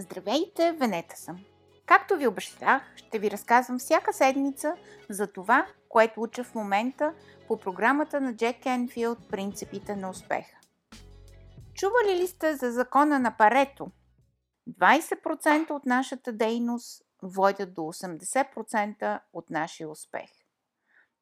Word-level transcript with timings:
Здравейте, 0.00 0.72
Венета 0.72 1.16
съм! 1.16 1.44
Както 1.86 2.16
ви 2.16 2.26
обещах, 2.26 2.82
ще 2.96 3.18
ви 3.18 3.30
разказвам 3.30 3.78
всяка 3.78 4.12
седмица 4.12 4.74
за 5.10 5.26
това, 5.26 5.66
което 5.88 6.22
уча 6.22 6.44
в 6.44 6.54
момента 6.54 7.14
по 7.48 7.56
програмата 7.56 8.20
на 8.20 8.36
Джек 8.36 8.66
Енфилд 8.66 9.18
«Принципите 9.30 9.96
на 9.96 10.10
успеха». 10.10 10.56
Чували 11.74 12.22
ли 12.22 12.26
сте 12.26 12.56
за 12.56 12.72
закона 12.72 13.18
на 13.18 13.36
Парето? 13.36 13.90
20% 14.70 15.70
от 15.70 15.86
нашата 15.86 16.32
дейност 16.32 17.02
водят 17.22 17.74
до 17.74 17.80
80% 17.80 19.20
от 19.32 19.50
нашия 19.50 19.90
успех. 19.90 20.30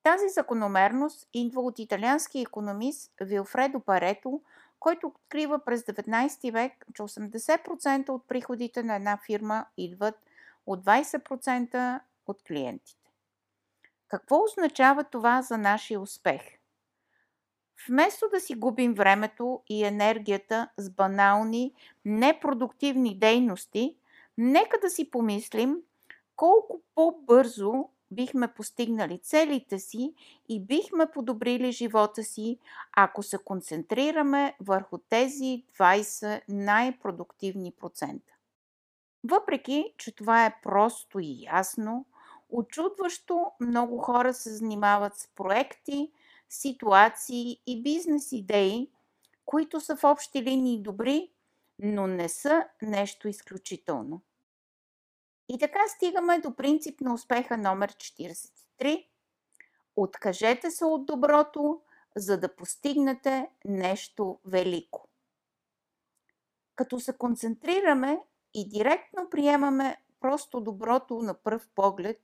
Тази 0.02 0.28
закономерност 0.28 1.28
идва 1.34 1.60
от 1.60 1.78
италиански 1.78 2.40
економист 2.40 3.12
Вилфредо 3.20 3.80
Парето, 3.80 4.40
който 4.80 5.06
открива 5.06 5.64
през 5.64 5.82
19 5.82 6.52
век, 6.52 6.72
че 6.94 7.02
80% 7.02 8.08
от 8.08 8.28
приходите 8.28 8.82
на 8.82 8.94
една 8.94 9.18
фирма 9.26 9.66
идват 9.76 10.14
от 10.66 10.84
20% 10.84 12.00
от 12.26 12.42
клиентите. 12.42 13.10
Какво 14.08 14.44
означава 14.44 15.04
това 15.04 15.42
за 15.42 15.58
нашия 15.58 16.00
успех? 16.00 16.42
Вместо 17.88 18.28
да 18.28 18.40
си 18.40 18.54
губим 18.54 18.94
времето 18.94 19.62
и 19.68 19.84
енергията 19.84 20.68
с 20.76 20.90
банални, 20.90 21.74
непродуктивни 22.04 23.18
дейности, 23.18 23.96
нека 24.38 24.78
да 24.82 24.90
си 24.90 25.10
помислим 25.10 25.76
колко 26.36 26.80
по-бързо 26.94 27.88
бихме 28.10 28.54
постигнали 28.54 29.18
целите 29.18 29.78
си 29.78 30.14
и 30.48 30.60
бихме 30.60 31.10
подобрили 31.10 31.72
живота 31.72 32.22
си, 32.22 32.58
ако 32.96 33.22
се 33.22 33.38
концентрираме 33.38 34.56
върху 34.60 34.98
тези 34.98 35.64
20 35.78 36.42
най-продуктивни 36.48 37.72
процента. 37.72 38.32
Въпреки, 39.24 39.94
че 39.96 40.14
това 40.14 40.46
е 40.46 40.60
просто 40.62 41.18
и 41.20 41.42
ясно, 41.42 42.06
очудващо 42.50 43.50
много 43.60 43.98
хора 43.98 44.34
се 44.34 44.50
занимават 44.50 45.16
с 45.16 45.28
проекти, 45.34 46.10
ситуации 46.48 47.60
и 47.66 47.82
бизнес 47.82 48.32
идеи, 48.32 48.90
които 49.44 49.80
са 49.80 49.96
в 49.96 50.04
общи 50.04 50.42
линии 50.42 50.82
добри, 50.82 51.30
но 51.78 52.06
не 52.06 52.28
са 52.28 52.64
нещо 52.82 53.28
изключително. 53.28 54.20
И 55.48 55.58
така 55.58 55.88
стигаме 55.88 56.38
до 56.38 56.54
принцип 56.54 57.00
на 57.00 57.14
успеха 57.14 57.56
номер 57.56 57.92
43. 57.92 59.06
Откажете 59.96 60.70
се 60.70 60.84
от 60.84 61.06
доброто, 61.06 61.80
за 62.16 62.40
да 62.40 62.56
постигнете 62.56 63.50
нещо 63.64 64.38
велико. 64.44 65.08
Като 66.76 67.00
се 67.00 67.12
концентрираме 67.12 68.20
и 68.54 68.68
директно 68.68 69.30
приемаме 69.30 69.96
просто 70.20 70.60
доброто 70.60 71.14
на 71.14 71.34
пръв 71.34 71.68
поглед, 71.74 72.20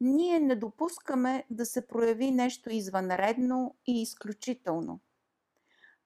ние 0.00 0.40
не 0.40 0.56
допускаме 0.56 1.44
да 1.50 1.66
се 1.66 1.86
прояви 1.86 2.30
нещо 2.30 2.70
извънредно 2.70 3.74
и 3.86 4.02
изключително. 4.02 5.00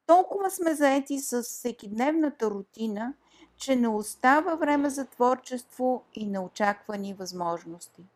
Толкова 0.06 0.50
сме 0.50 0.74
заети 0.74 1.18
с 1.18 1.42
всекидневната 1.42 2.50
рутина– 2.50 3.14
че 3.58 3.76
не 3.76 3.88
остава 3.88 4.54
време 4.54 4.90
за 4.90 5.06
творчество 5.06 6.04
и 6.14 6.26
неочаквани 6.26 7.14
възможности. 7.14 8.06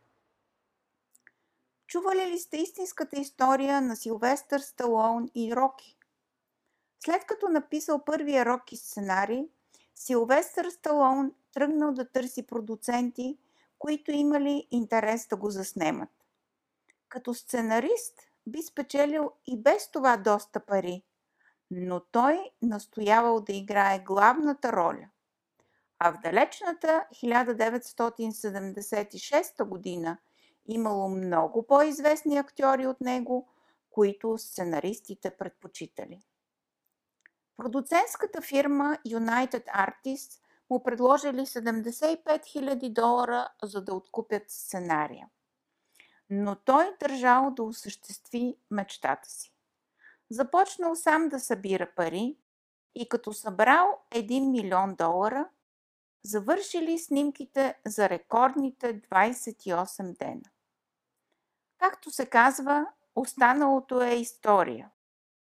Чували 1.86 2.26
ли 2.26 2.38
сте 2.38 2.56
истинската 2.56 3.20
история 3.20 3.80
на 3.80 3.96
Силвестър 3.96 4.60
Сталон 4.60 5.30
и 5.34 5.56
Роки? 5.56 5.96
След 7.04 7.24
като 7.24 7.48
написал 7.48 8.04
първия 8.04 8.46
Роки 8.46 8.76
сценарий, 8.76 9.48
Силвестър 9.94 10.70
Сталон 10.70 11.32
тръгнал 11.54 11.92
да 11.92 12.08
търси 12.08 12.46
продуценти, 12.46 13.38
които 13.78 14.10
имали 14.12 14.68
интерес 14.70 15.26
да 15.26 15.36
го 15.36 15.50
заснемат. 15.50 16.10
Като 17.08 17.34
сценарист 17.34 18.20
би 18.46 18.62
спечелил 18.62 19.32
и 19.46 19.58
без 19.58 19.90
това 19.90 20.16
доста 20.16 20.60
пари, 20.60 21.02
но 21.70 22.00
той 22.00 22.50
настоявал 22.62 23.40
да 23.40 23.52
играе 23.52 23.98
главната 23.98 24.72
роля– 24.72 25.08
а 26.04 26.12
в 26.12 26.18
далечната 26.18 27.06
1976 27.12 29.64
година 29.64 30.18
имало 30.66 31.08
много 31.08 31.66
по-известни 31.66 32.38
актьори 32.38 32.86
от 32.86 33.00
него, 33.00 33.48
които 33.90 34.38
сценаристите 34.38 35.30
предпочитали. 35.30 36.22
Продуцентската 37.56 38.42
фирма 38.42 38.98
United 39.06 39.64
Artists 39.64 40.40
му 40.70 40.82
предложили 40.82 41.40
75 41.40 42.24
000 42.24 42.92
долара, 42.92 43.48
за 43.62 43.84
да 43.84 43.94
откупят 43.94 44.42
сценария. 44.48 45.28
Но 46.30 46.56
той 46.56 46.96
държал 47.00 47.50
да 47.50 47.62
осъществи 47.62 48.56
мечтата 48.70 49.30
си. 49.30 49.54
Започнал 50.30 50.94
сам 50.94 51.28
да 51.28 51.40
събира 51.40 51.90
пари 51.96 52.36
и 52.94 53.08
като 53.08 53.32
събрал 53.32 53.98
1 54.10 54.50
милион 54.50 54.94
долара– 54.94 55.48
завършили 56.24 56.98
снимките 56.98 57.78
за 57.86 58.08
рекордните 58.08 59.00
28 59.00 60.18
дена. 60.18 60.50
Както 61.78 62.10
се 62.10 62.26
казва, 62.26 62.86
останалото 63.14 64.02
е 64.02 64.14
история. 64.14 64.90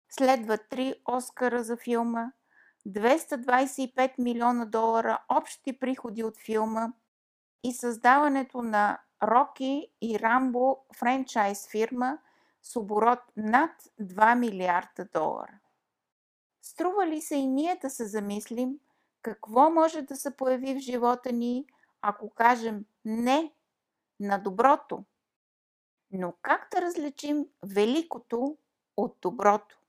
Следва 0.10 0.58
три 0.58 0.96
Оскара 1.06 1.64
за 1.64 1.78
филма, 1.78 2.32
225 2.88 4.12
милиона 4.20 4.66
долара 4.66 5.24
общи 5.30 5.80
приходи 5.80 6.24
от 6.24 6.38
филма 6.38 6.88
и 7.64 7.74
създаването 7.74 8.62
на 8.62 9.00
Роки 9.24 9.88
и 10.02 10.20
Рамбо 10.20 10.78
франчайз 10.96 11.68
фирма 11.68 12.18
с 12.62 12.76
оборот 12.76 13.20
над 13.38 13.72
2 14.02 14.36
милиарда 14.36 15.06
долара. 15.14 15.60
Струва 16.62 17.08
ли 17.08 17.22
се 17.22 17.36
и 17.36 17.48
ние 17.48 17.80
да 17.82 17.90
се 17.90 18.06
замислим– 18.06 18.80
какво 19.22 19.70
може 19.70 20.02
да 20.02 20.16
се 20.16 20.38
появи 20.38 20.76
в 20.76 20.80
живота 20.80 21.32
ни, 21.32 21.66
ако 22.02 22.30
кажем 22.30 22.86
не 23.06 23.54
на 24.20 24.38
доброто? 24.38 25.04
Но 26.12 26.34
как 26.42 26.68
да 26.72 26.82
различим 26.82 27.46
великото 27.64 28.58
от 28.98 29.18
доброто? 29.22 29.80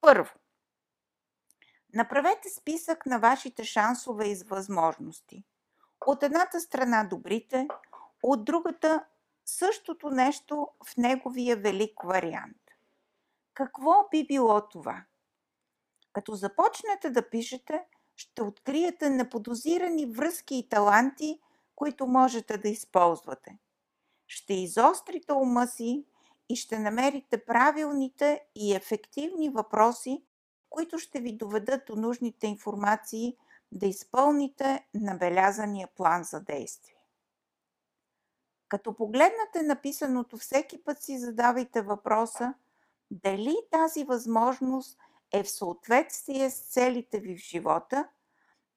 Първо, 0.00 0.30
направете 1.94 2.48
списък 2.48 3.06
на 3.06 3.18
вашите 3.18 3.64
шансове 3.64 4.28
и 4.28 4.42
възможности. 4.46 5.44
От 6.06 6.22
едната 6.22 6.60
страна 6.60 7.04
добрите, 7.04 7.68
от 8.22 8.44
другата 8.44 9.04
същото 9.44 10.10
нещо 10.10 10.68
в 10.84 10.96
неговия 10.96 11.56
велик 11.56 12.02
вариант. 12.04 12.56
Какво 13.54 14.08
би 14.10 14.26
било 14.26 14.68
това? 14.68 15.04
Като 16.12 16.34
започнете 16.34 17.10
да 17.10 17.30
пишете, 17.30 17.84
ще 18.16 18.42
откриете 18.42 19.10
неподозирани 19.10 20.06
връзки 20.06 20.54
и 20.56 20.68
таланти, 20.68 21.40
които 21.74 22.06
можете 22.06 22.58
да 22.58 22.68
използвате. 22.68 23.58
Ще 24.26 24.54
изострите 24.54 25.32
ума 25.32 25.66
си 25.66 26.04
и 26.48 26.56
ще 26.56 26.78
намерите 26.78 27.44
правилните 27.44 28.44
и 28.54 28.74
ефективни 28.74 29.48
въпроси, 29.48 30.24
които 30.70 30.98
ще 30.98 31.20
ви 31.20 31.32
доведат 31.32 31.86
до 31.86 31.96
нужните 31.96 32.46
информации 32.46 33.36
да 33.72 33.86
изпълните 33.86 34.86
набелязания 34.94 35.88
план 35.96 36.24
за 36.24 36.40
действие. 36.40 36.96
Като 38.68 38.96
погледнете 38.96 39.62
написаното 39.62 40.36
всеки 40.36 40.84
път 40.84 41.02
си 41.02 41.18
задавайте 41.18 41.82
въпроса 41.82 42.54
дали 43.10 43.56
тази 43.70 44.04
възможност 44.04 44.98
е 45.32 45.42
в 45.42 45.50
съответствие 45.50 46.50
с 46.50 46.58
целите 46.58 47.20
ви 47.20 47.36
в 47.36 47.40
живота 47.40 48.08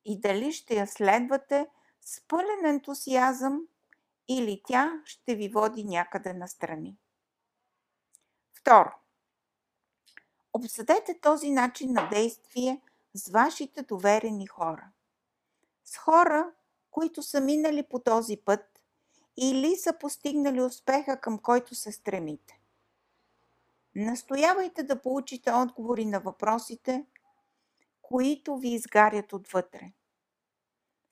и 0.06 0.20
дали 0.20 0.52
ще 0.52 0.76
я 0.76 0.88
следвате 0.88 1.68
с 2.02 2.22
пълен 2.28 2.66
ентусиазъм 2.66 3.62
или 4.28 4.62
тя 4.68 5.02
ще 5.06 5.36
ви 5.36 5.50
води 5.50 5.84
някъде 5.84 6.34
настрани. 6.34 6.98
Второ. 8.54 8.92
Обсъдете 10.54 11.20
този 11.22 11.52
начин 11.52 11.94
на 11.94 12.10
действие 12.10 12.82
с 13.14 13.30
вашите 13.30 13.82
доверени 13.82 14.48
хора. 14.48 14.90
С 15.86 15.98
хора, 15.98 16.52
които 16.92 17.24
са 17.24 17.42
минали 17.42 17.84
по 17.84 18.00
този 18.00 18.38
път 18.38 18.82
или 19.38 19.76
са 19.76 19.94
постигнали 20.00 20.62
успеха, 20.62 21.22
към 21.22 21.40
който 21.40 21.76
се 21.76 21.92
стремите. 21.92 22.59
Настоявайте 24.00 24.84
да 24.84 25.02
получите 25.02 25.52
отговори 25.52 26.06
на 26.06 26.20
въпросите, 26.20 27.06
които 28.02 28.58
ви 28.58 28.70
изгарят 28.70 29.34
отвътре. 29.34 29.92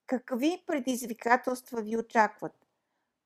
Какви 0.05 0.63
предизвикателства 0.67 1.81
ви 1.81 1.97
очакват? 1.97 2.67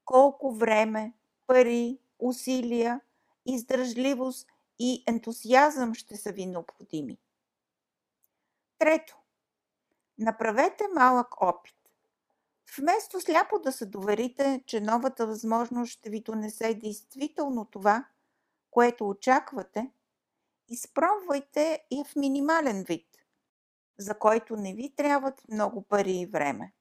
Колко 0.05 0.53
време, 0.53 1.13
пари, 1.47 1.99
усилия, 2.19 3.01
издържливост 3.45 4.47
и 4.79 5.03
ентусиазъм 5.07 5.93
ще 5.93 6.17
са 6.17 6.31
ви 6.31 6.45
необходими? 6.45 7.17
Трето. 8.77 9.17
Направете 10.17 10.83
малък 10.95 11.41
опит. 11.41 11.75
Вместо 12.77 13.21
сляпо 13.21 13.59
да 13.59 13.71
се 13.71 13.85
доверите, 13.85 14.63
че 14.65 14.81
новата 14.81 15.27
възможност 15.27 15.91
ще 15.91 16.09
ви 16.09 16.21
донесе 16.21 16.73
действително 16.73 17.65
това, 17.65 18.05
което 18.71 19.09
очаквате, 19.09 19.91
изпробвайте 20.69 21.83
и 21.91 22.03
в 22.03 22.15
минимален 22.15 22.83
вид, 22.83 23.07
за 23.97 24.19
който 24.19 24.55
не 24.55 24.73
ви 24.73 24.95
трябват 24.95 25.41
много 25.49 25.81
пари 25.81 26.11
и 26.11 26.25
време. 26.25 26.73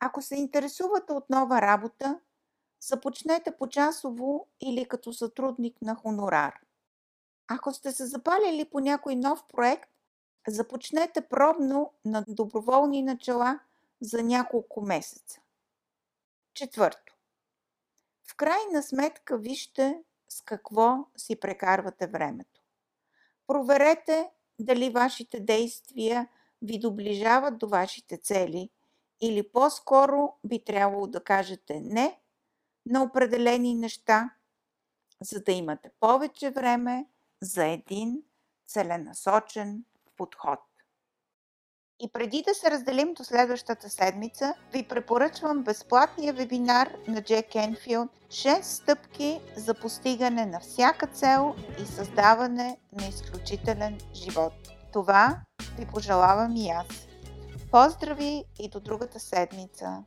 Ако 0.00 0.22
се 0.22 0.36
интересувате 0.36 1.12
от 1.12 1.30
нова 1.30 1.60
работа, 1.60 2.20
започнете 2.80 3.56
почасово 3.56 4.48
или 4.60 4.88
като 4.88 5.12
сътрудник 5.12 5.82
на 5.82 5.94
хонорар. 5.94 6.60
Ако 7.48 7.72
сте 7.72 7.92
се 7.92 8.06
запалили 8.06 8.64
по 8.70 8.80
някой 8.80 9.16
нов 9.16 9.44
проект, 9.48 9.90
започнете 10.48 11.20
пробно 11.20 11.92
на 12.04 12.24
доброволни 12.28 13.02
начала 13.02 13.60
за 14.00 14.22
няколко 14.22 14.80
месеца. 14.80 15.40
Четвърто. 16.54 17.16
В 18.30 18.36
крайна 18.36 18.82
сметка 18.82 19.38
вижте 19.38 20.02
с 20.28 20.42
какво 20.42 21.06
си 21.16 21.36
прекарвате 21.36 22.06
времето. 22.06 22.60
Проверете 23.46 24.30
дали 24.58 24.90
вашите 24.90 25.40
действия 25.40 26.28
ви 26.62 26.78
доближават 26.78 27.58
до 27.58 27.68
вашите 27.68 28.16
цели 28.16 28.70
или 29.20 29.48
по-скоро 29.48 30.32
би 30.44 30.64
трябвало 30.64 31.06
да 31.06 31.24
кажете 31.24 31.80
не 31.80 32.20
на 32.86 33.02
определени 33.02 33.74
неща, 33.74 34.30
за 35.20 35.40
да 35.40 35.52
имате 35.52 35.90
повече 36.00 36.50
време 36.50 37.06
за 37.42 37.66
един 37.66 38.22
целенасочен 38.66 39.84
подход. 40.16 40.60
И 42.00 42.08
преди 42.12 42.42
да 42.42 42.54
се 42.54 42.70
разделим 42.70 43.14
до 43.14 43.24
следващата 43.24 43.90
седмица, 43.90 44.54
ви 44.72 44.88
препоръчвам 44.88 45.62
безплатния 45.62 46.32
вебинар 46.32 46.90
на 47.08 47.22
Джек 47.22 47.54
Енфилд 47.54 48.10
6 48.28 48.62
стъпки 48.62 49.40
за 49.56 49.74
постигане 49.74 50.46
на 50.46 50.60
всяка 50.60 51.06
цел 51.06 51.54
и 51.82 51.86
създаване 51.86 52.76
на 52.92 53.06
изключителен 53.08 53.98
живот. 54.14 54.52
Това 54.92 55.40
ви 55.78 55.86
пожелавам 55.86 56.56
и 56.56 56.70
аз. 56.70 56.86
Поздрави 57.70 58.44
и 58.60 58.68
до 58.68 58.80
другата 58.80 59.20
седмица! 59.20 60.04